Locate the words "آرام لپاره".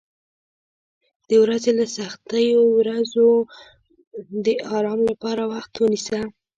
4.77-5.43